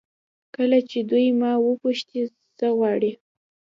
[0.55, 2.21] کله چې دوی ما وپوښتي
[2.57, 3.15] څه غواړم.